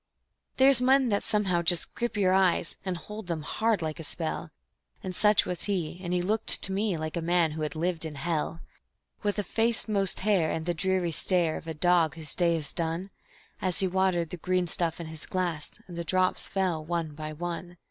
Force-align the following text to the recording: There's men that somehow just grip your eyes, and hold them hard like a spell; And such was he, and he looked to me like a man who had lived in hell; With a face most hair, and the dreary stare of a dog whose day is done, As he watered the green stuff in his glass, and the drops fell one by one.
There's 0.57 0.81
men 0.81 1.09
that 1.09 1.21
somehow 1.23 1.61
just 1.61 1.93
grip 1.93 2.17
your 2.17 2.33
eyes, 2.33 2.77
and 2.83 2.97
hold 2.97 3.27
them 3.27 3.43
hard 3.43 3.83
like 3.83 3.99
a 3.99 4.03
spell; 4.03 4.49
And 5.03 5.15
such 5.15 5.45
was 5.45 5.65
he, 5.65 6.01
and 6.03 6.11
he 6.11 6.23
looked 6.23 6.63
to 6.63 6.71
me 6.71 6.97
like 6.97 7.15
a 7.15 7.21
man 7.21 7.51
who 7.51 7.61
had 7.61 7.75
lived 7.75 8.03
in 8.03 8.15
hell; 8.15 8.61
With 9.21 9.37
a 9.37 9.43
face 9.43 9.87
most 9.87 10.21
hair, 10.21 10.49
and 10.49 10.65
the 10.65 10.73
dreary 10.73 11.11
stare 11.11 11.55
of 11.55 11.67
a 11.67 11.75
dog 11.75 12.15
whose 12.15 12.33
day 12.33 12.55
is 12.57 12.73
done, 12.73 13.11
As 13.61 13.77
he 13.81 13.87
watered 13.87 14.31
the 14.31 14.37
green 14.37 14.65
stuff 14.65 14.99
in 14.99 15.05
his 15.05 15.27
glass, 15.27 15.69
and 15.85 15.95
the 15.95 16.03
drops 16.03 16.47
fell 16.47 16.83
one 16.83 17.13
by 17.13 17.31
one. 17.31 17.77